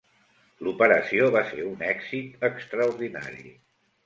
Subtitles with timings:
[0.67, 3.47] L'operació va ser un èxit extraordinari.